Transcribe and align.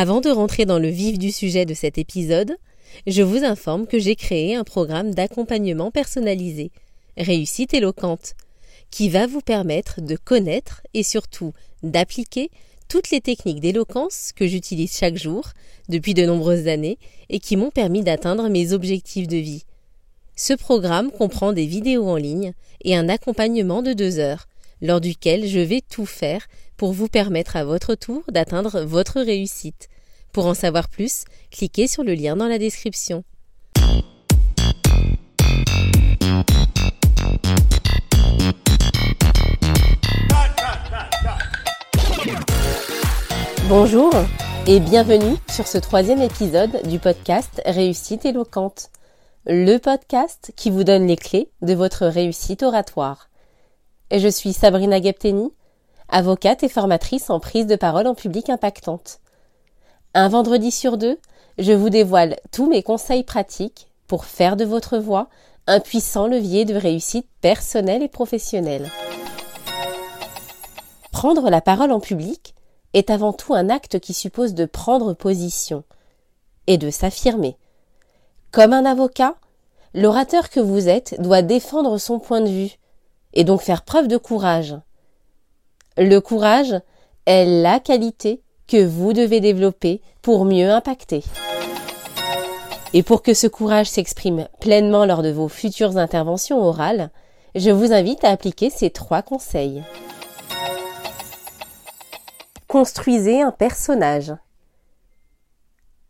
Avant 0.00 0.20
de 0.20 0.30
rentrer 0.30 0.64
dans 0.64 0.78
le 0.78 0.86
vif 0.86 1.18
du 1.18 1.32
sujet 1.32 1.66
de 1.66 1.74
cet 1.74 1.98
épisode, 1.98 2.56
je 3.08 3.20
vous 3.20 3.42
informe 3.42 3.88
que 3.88 3.98
j'ai 3.98 4.14
créé 4.14 4.54
un 4.54 4.62
programme 4.62 5.12
d'accompagnement 5.12 5.90
personnalisé, 5.90 6.70
Réussite 7.16 7.74
éloquente, 7.74 8.34
qui 8.92 9.08
va 9.08 9.26
vous 9.26 9.40
permettre 9.40 10.00
de 10.00 10.14
connaître 10.14 10.82
et 10.94 11.02
surtout 11.02 11.52
d'appliquer 11.82 12.48
toutes 12.88 13.10
les 13.10 13.20
techniques 13.20 13.58
d'éloquence 13.58 14.30
que 14.36 14.46
j'utilise 14.46 14.96
chaque 14.96 15.16
jour 15.16 15.48
depuis 15.88 16.14
de 16.14 16.24
nombreuses 16.24 16.68
années 16.68 16.98
et 17.28 17.40
qui 17.40 17.56
m'ont 17.56 17.72
permis 17.72 18.04
d'atteindre 18.04 18.48
mes 18.48 18.72
objectifs 18.72 19.26
de 19.26 19.38
vie. 19.38 19.64
Ce 20.36 20.52
programme 20.52 21.10
comprend 21.10 21.52
des 21.52 21.66
vidéos 21.66 22.08
en 22.08 22.14
ligne 22.14 22.52
et 22.84 22.94
un 22.94 23.08
accompagnement 23.08 23.82
de 23.82 23.94
deux 23.94 24.20
heures, 24.20 24.46
lors 24.80 25.00
duquel 25.00 25.46
je 25.46 25.60
vais 25.60 25.80
tout 25.80 26.06
faire 26.06 26.46
pour 26.76 26.92
vous 26.92 27.08
permettre 27.08 27.56
à 27.56 27.64
votre 27.64 27.94
tour 27.94 28.22
d'atteindre 28.30 28.80
votre 28.82 29.20
réussite. 29.20 29.88
Pour 30.32 30.46
en 30.46 30.54
savoir 30.54 30.88
plus, 30.88 31.24
cliquez 31.50 31.86
sur 31.88 32.04
le 32.04 32.14
lien 32.14 32.36
dans 32.36 32.48
la 32.48 32.58
description. 32.58 33.24
Bonjour 43.68 44.10
et 44.66 44.80
bienvenue 44.80 45.36
sur 45.50 45.66
ce 45.66 45.76
troisième 45.76 46.22
épisode 46.22 46.88
du 46.88 46.98
podcast 46.98 47.60
Réussite 47.66 48.24
éloquente, 48.24 48.90
le 49.46 49.76
podcast 49.76 50.52
qui 50.56 50.70
vous 50.70 50.84
donne 50.84 51.06
les 51.06 51.16
clés 51.16 51.50
de 51.60 51.74
votre 51.74 52.06
réussite 52.06 52.62
oratoire. 52.62 53.27
Je 54.10 54.28
suis 54.28 54.54
Sabrina 54.54 55.02
Gepteni, 55.02 55.52
avocate 56.08 56.62
et 56.62 56.70
formatrice 56.70 57.28
en 57.28 57.40
prise 57.40 57.66
de 57.66 57.76
parole 57.76 58.06
en 58.06 58.14
public 58.14 58.48
impactante. 58.48 59.20
Un 60.14 60.28
vendredi 60.30 60.70
sur 60.70 60.96
deux, 60.96 61.18
je 61.58 61.72
vous 61.72 61.90
dévoile 61.90 62.36
tous 62.50 62.70
mes 62.70 62.82
conseils 62.82 63.22
pratiques 63.22 63.88
pour 64.06 64.24
faire 64.24 64.56
de 64.56 64.64
votre 64.64 64.96
voix 64.96 65.28
un 65.66 65.80
puissant 65.80 66.26
levier 66.26 66.64
de 66.64 66.74
réussite 66.74 67.28
personnelle 67.42 68.02
et 68.02 68.08
professionnelle. 68.08 68.90
Prendre 71.12 71.50
la 71.50 71.60
parole 71.60 71.92
en 71.92 72.00
public 72.00 72.54
est 72.94 73.10
avant 73.10 73.34
tout 73.34 73.52
un 73.52 73.68
acte 73.68 73.98
qui 73.98 74.14
suppose 74.14 74.54
de 74.54 74.64
prendre 74.64 75.12
position 75.12 75.84
et 76.66 76.78
de 76.78 76.88
s'affirmer. 76.88 77.58
Comme 78.52 78.72
un 78.72 78.86
avocat, 78.86 79.34
l'orateur 79.92 80.48
que 80.48 80.60
vous 80.60 80.88
êtes 80.88 81.20
doit 81.20 81.42
défendre 81.42 81.98
son 81.98 82.18
point 82.18 82.40
de 82.40 82.48
vue 82.48 82.78
et 83.38 83.44
donc 83.44 83.62
faire 83.62 83.82
preuve 83.82 84.08
de 84.08 84.16
courage. 84.16 84.74
Le 85.96 86.18
courage 86.18 86.74
est 87.24 87.44
la 87.44 87.78
qualité 87.78 88.42
que 88.66 88.84
vous 88.84 89.12
devez 89.12 89.40
développer 89.40 90.02
pour 90.22 90.44
mieux 90.44 90.68
impacter. 90.68 91.22
Et 92.94 93.04
pour 93.04 93.22
que 93.22 93.34
ce 93.34 93.46
courage 93.46 93.88
s'exprime 93.88 94.48
pleinement 94.60 95.04
lors 95.06 95.22
de 95.22 95.30
vos 95.30 95.46
futures 95.46 95.98
interventions 95.98 96.60
orales, 96.60 97.10
je 97.54 97.70
vous 97.70 97.92
invite 97.92 98.24
à 98.24 98.30
appliquer 98.30 98.70
ces 98.70 98.90
trois 98.90 99.22
conseils. 99.22 99.84
Construisez 102.66 103.40
un 103.40 103.52
personnage. 103.52 104.34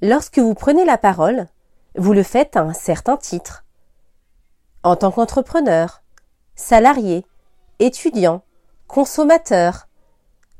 Lorsque 0.00 0.40
vous 0.40 0.54
prenez 0.54 0.84
la 0.84 0.98
parole, 0.98 1.46
vous 1.94 2.14
le 2.14 2.24
faites 2.24 2.56
à 2.56 2.62
un 2.62 2.72
certain 2.72 3.16
titre. 3.16 3.64
En 4.82 4.96
tant 4.96 5.12
qu'entrepreneur, 5.12 6.01
salarié, 6.54 7.24
étudiant, 7.78 8.42
consommateur, 8.86 9.88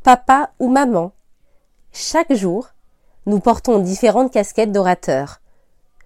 papa 0.02 0.50
ou 0.58 0.68
maman, 0.68 1.12
chaque 1.92 2.32
jour, 2.32 2.68
nous 3.26 3.38
portons 3.38 3.78
différentes 3.78 4.32
casquettes 4.32 4.72
d'orateur, 4.72 5.40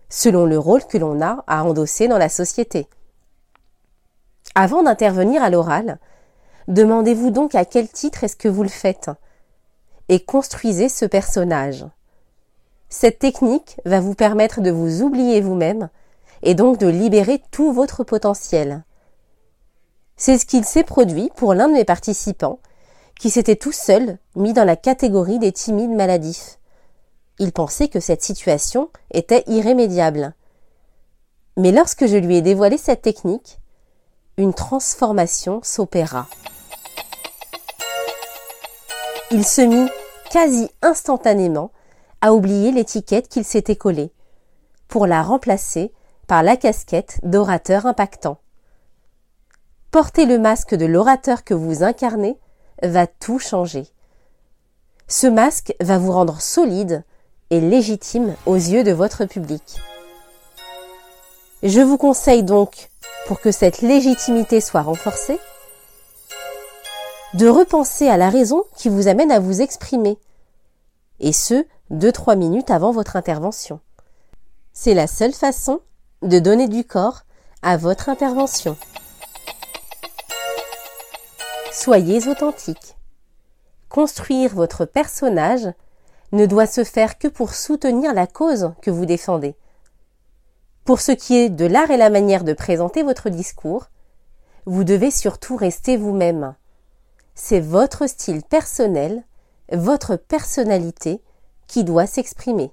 selon 0.09 0.45
le 0.45 0.59
rôle 0.59 0.85
que 0.85 0.99
l'on 0.99 1.21
a 1.23 1.45
à 1.47 1.65
endosser 1.65 2.09
dans 2.09 2.19
la 2.19 2.29
société. 2.29 2.89
Avant 4.55 4.83
d'intervenir 4.83 5.43
à 5.43 5.51
l'oral, 5.51 5.99
demandez-vous 6.69 7.31
donc 7.31 7.55
à 7.55 7.65
quel 7.65 7.89
titre 7.89 8.25
est-ce 8.25 8.37
que 8.37 8.49
vous 8.49 8.63
le 8.63 8.69
faites 8.69 9.11
et 10.09 10.21
construisez 10.21 10.89
ce 10.89 11.05
personnage. 11.05 11.85
Cette 12.89 13.19
technique 13.19 13.81
va 13.85 14.01
vous 14.01 14.15
permettre 14.15 14.61
de 14.61 14.71
vous 14.71 15.03
oublier 15.03 15.41
vous-même 15.41 15.89
et 16.43 16.55
donc 16.55 16.79
de 16.79 16.87
libérer 16.87 17.43
tout 17.51 17.73
votre 17.73 18.05
potentiel. 18.05 18.85
C'est 20.17 20.39
ce 20.39 20.47
qu'il 20.47 20.65
s'est 20.65 20.85
produit 20.85 21.31
pour 21.37 21.53
l'un 21.53 21.69
de 21.69 21.75
mes 21.75 21.85
participants 21.85 22.59
qui 23.19 23.31
s'était 23.31 23.57
tout 23.57 23.73
seul 23.73 24.19
mis 24.35 24.53
dans 24.53 24.65
la 24.65 24.77
catégorie 24.77 25.39
des 25.39 25.53
timides 25.53 25.91
maladifs. 25.91 26.59
Il 27.39 27.53
pensait 27.53 27.89
que 27.89 28.01
cette 28.01 28.23
situation 28.23 28.89
était 29.13 29.45
irrémédiable. 29.47 30.35
Mais 31.59 31.71
lorsque 31.71 32.07
je 32.07 32.17
lui 32.17 32.37
ai 32.37 32.43
dévoilé 32.43 32.79
cette 32.79 33.03
technique, 33.03 33.59
une 34.39 34.55
transformation 34.55 35.61
s'opéra. 35.63 36.27
Il 39.31 39.45
se 39.45 39.63
mit 39.63 39.89
quasi 40.31 40.71
instantanément 40.83 41.71
à 42.21 42.33
oublier 42.33 42.73
l'étiquette 42.73 43.29
qu'il 43.29 43.45
s'était 43.45 43.77
collée, 43.77 44.13
pour 44.89 45.07
la 45.07 45.23
remplacer 45.23 45.93
par 46.27 46.43
la 46.43 46.57
casquette 46.57 47.19
d'orateur 47.23 47.87
impactant. 47.87 48.39
Porter 49.97 50.27
le 50.27 50.39
masque 50.39 50.75
de 50.75 50.85
l'orateur 50.85 51.43
que 51.43 51.55
vous 51.55 51.83
incarnez 51.83 52.39
va 52.83 53.07
tout 53.07 53.39
changer. 53.39 53.87
Ce 55.09 55.27
masque 55.27 55.75
va 55.81 55.97
vous 55.97 56.13
rendre 56.13 56.39
solide 56.43 57.03
et 57.49 57.63
légitime 57.63 58.35
aux 58.45 58.57
yeux 58.57 58.85
de 58.85 58.93
votre 58.93 59.25
public. 59.25 59.63
Je 61.63 61.81
vous 61.81 61.97
conseille 61.97 62.43
donc, 62.43 62.91
pour 63.27 63.41
que 63.41 63.51
cette 63.51 63.81
légitimité 63.81 64.61
soit 64.61 64.83
renforcée, 64.83 65.41
de 67.33 67.49
repenser 67.49 68.07
à 68.07 68.19
la 68.19 68.29
raison 68.29 68.65
qui 68.77 68.91
vous 68.91 69.09
amène 69.09 69.33
à 69.33 69.41
vous 69.41 69.63
exprimer, 69.63 70.19
et 71.21 71.33
ce, 71.33 71.65
deux 71.89 72.13
trois 72.13 72.37
minutes 72.37 72.71
avant 72.71 72.93
votre 72.93 73.17
intervention. 73.17 73.81
C'est 74.75 74.93
la 74.93 75.07
seule 75.07 75.33
façon 75.33 75.81
de 76.21 76.39
donner 76.39 76.69
du 76.69 76.85
corps 76.85 77.23
à 77.63 77.79
votre 77.79 78.11
intervention. 78.11 78.77
Soyez 81.77 82.27
authentique. 82.29 82.97
Construire 83.89 84.55
votre 84.55 84.85
personnage 84.85 85.69
ne 86.33 86.47
doit 86.47 86.67
se 86.67 86.85
faire 86.85 87.19
que 87.19 87.29
pour 87.29 87.55
soutenir 87.55 88.15
la 88.15 88.27
cause 88.27 88.73
que 88.83 88.91
vous 88.91 89.07
défendez. 89.07 89.55
Pour 90.85 91.01
ce 91.01 91.13
qui 91.13 91.37
est 91.37 91.51
de 91.51 91.67
l'art 91.67 91.91
et 91.91 91.97
la 91.97 92.11
manière 92.11 92.45
de 92.45 92.53
présenter 92.53 93.03
votre 93.03 93.29
discours, 93.29 93.87
vous 94.65 94.85
devez 94.85 95.11
surtout 95.11 95.57
rester 95.57 95.97
vous-même 95.97 96.55
c'est 97.37 97.61
votre 97.61 98.09
style 98.09 98.43
personnel, 98.43 99.23
votre 99.71 100.17
personnalité 100.17 101.23
qui 101.67 101.85
doit 101.85 102.07
s'exprimer. 102.07 102.73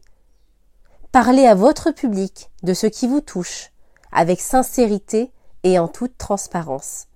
Parlez 1.11 1.45
à 1.45 1.53
votre 1.53 1.91
public 1.91 2.49
de 2.63 2.73
ce 2.73 2.87
qui 2.87 3.07
vous 3.07 3.19
touche, 3.19 3.71
avec 4.13 4.39
sincérité 4.39 5.31
et 5.63 5.77
en 5.77 5.89
toute 5.89 6.17
transparence. 6.17 7.07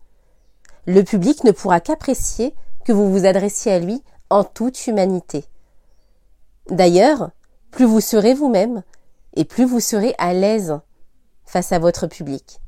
Le 0.87 1.03
public 1.03 1.43
ne 1.43 1.51
pourra 1.51 1.81
qu'apprécier 1.81 2.55
que 2.85 2.93
vous 2.93 3.11
vous 3.11 3.25
adressiez 3.25 3.73
à 3.73 3.79
lui 3.79 4.01
en 4.29 4.45
toute 4.45 4.87
humanité. 4.87 5.43
D'ailleurs, 6.69 7.31
plus 7.71 7.83
vous 7.85 7.99
serez 7.99 8.33
vous-même, 8.33 8.83
et 9.35 9.43
plus 9.43 9.65
vous 9.65 9.81
serez 9.81 10.15
à 10.17 10.33
l'aise 10.33 10.79
face 11.45 11.73
à 11.73 11.79
votre 11.79 12.07
public. 12.07 12.61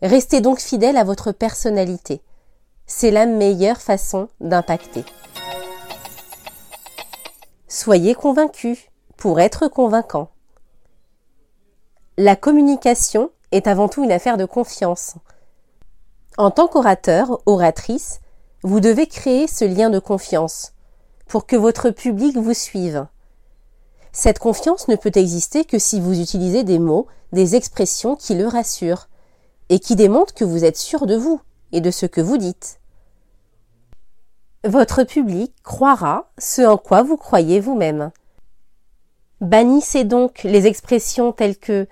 Restez 0.00 0.40
donc 0.40 0.60
fidèle 0.60 0.96
à 0.96 1.04
votre 1.04 1.30
personnalité. 1.30 2.22
C'est 2.86 3.10
la 3.10 3.26
meilleure 3.26 3.82
façon 3.82 4.28
d'impacter. 4.40 5.04
Soyez 7.68 8.14
convaincu 8.14 8.90
pour 9.18 9.40
être 9.40 9.68
convaincant. 9.68 10.30
La 12.16 12.34
communication 12.34 13.30
est 13.52 13.66
avant 13.66 13.88
tout 13.88 14.02
une 14.04 14.12
affaire 14.12 14.38
de 14.38 14.46
confiance. 14.46 15.16
En 16.36 16.50
tant 16.50 16.68
qu'orateur, 16.68 17.40
oratrice, 17.46 18.20
vous 18.62 18.80
devez 18.80 19.06
créer 19.06 19.46
ce 19.46 19.64
lien 19.64 19.88
de 19.88 19.98
confiance 19.98 20.72
pour 21.26 21.46
que 21.46 21.56
votre 21.56 21.90
public 21.90 22.36
vous 22.36 22.54
suive. 22.54 23.06
Cette 24.12 24.38
confiance 24.38 24.88
ne 24.88 24.96
peut 24.96 25.12
exister 25.14 25.64
que 25.64 25.78
si 25.78 26.00
vous 26.00 26.20
utilisez 26.20 26.62
des 26.62 26.78
mots, 26.78 27.06
des 27.32 27.54
expressions 27.54 28.16
qui 28.16 28.34
le 28.34 28.46
rassurent 28.46 29.08
et 29.68 29.78
qui 29.78 29.96
démontrent 29.96 30.34
que 30.34 30.44
vous 30.44 30.64
êtes 30.64 30.76
sûr 30.76 31.06
de 31.06 31.16
vous 31.16 31.40
et 31.72 31.80
de 31.80 31.90
ce 31.90 32.06
que 32.06 32.20
vous 32.20 32.36
dites. 32.36 32.80
Votre 34.64 35.04
public 35.04 35.54
croira 35.62 36.30
ce 36.38 36.62
en 36.62 36.76
quoi 36.76 37.02
vous 37.02 37.16
croyez 37.16 37.60
vous-même. 37.60 38.10
Bannissez 39.40 40.04
donc 40.04 40.42
les 40.44 40.66
expressions 40.66 41.32
telles 41.32 41.58
que 41.58 41.86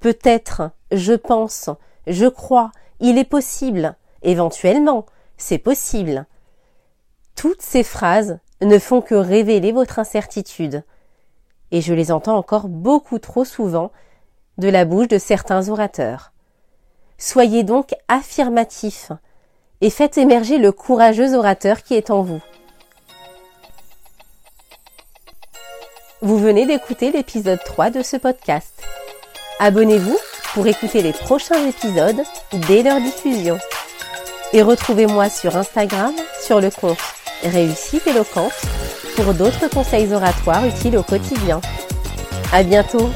peut-être, 0.00 0.70
je 0.92 1.14
pense, 1.14 1.70
je 2.12 2.26
crois, 2.26 2.70
il 3.00 3.18
est 3.18 3.24
possible, 3.24 3.96
éventuellement, 4.22 5.06
c'est 5.36 5.58
possible. 5.58 6.26
Toutes 7.34 7.62
ces 7.62 7.82
phrases 7.82 8.38
ne 8.60 8.78
font 8.78 9.00
que 9.00 9.14
révéler 9.14 9.72
votre 9.72 9.98
incertitude 9.98 10.84
et 11.72 11.80
je 11.80 11.94
les 11.94 12.12
entends 12.12 12.36
encore 12.36 12.68
beaucoup 12.68 13.18
trop 13.18 13.44
souvent 13.44 13.92
de 14.58 14.68
la 14.68 14.84
bouche 14.84 15.08
de 15.08 15.18
certains 15.18 15.68
orateurs. 15.68 16.32
Soyez 17.18 17.62
donc 17.62 17.94
affirmatifs 18.08 19.12
et 19.80 19.90
faites 19.90 20.18
émerger 20.18 20.58
le 20.58 20.72
courageux 20.72 21.34
orateur 21.34 21.82
qui 21.82 21.94
est 21.94 22.10
en 22.10 22.22
vous. 22.22 22.40
Vous 26.22 26.38
venez 26.38 26.66
d'écouter 26.66 27.12
l'épisode 27.12 27.60
3 27.64 27.90
de 27.90 28.02
ce 28.02 28.16
podcast. 28.16 28.82
Abonnez-vous 29.58 30.18
pour 30.54 30.66
écouter 30.66 31.02
les 31.02 31.12
prochains 31.12 31.68
épisodes 31.68 32.22
dès 32.68 32.82
leur 32.82 33.00
diffusion. 33.00 33.58
Et 34.52 34.62
retrouvez-moi 34.62 35.28
sur 35.28 35.56
Instagram 35.56 36.12
sur 36.44 36.60
le 36.60 36.70
compte 36.70 36.98
Réussite 37.42 38.06
éloquente 38.06 38.52
pour 39.16 39.32
d'autres 39.32 39.68
conseils 39.70 40.12
oratoires 40.12 40.66
utiles 40.66 40.98
au 40.98 41.02
quotidien. 41.02 41.60
À 42.52 42.62
bientôt! 42.62 43.08